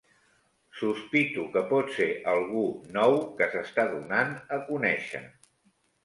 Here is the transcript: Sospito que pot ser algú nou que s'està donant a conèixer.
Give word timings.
Sospito 0.77 1.41
que 1.55 1.61
pot 1.73 1.91
ser 1.97 2.07
algú 2.31 2.63
nou 2.95 3.17
que 3.41 3.49
s'està 3.51 3.85
donant 3.91 4.33
a 4.57 4.59
conèixer. 4.71 5.23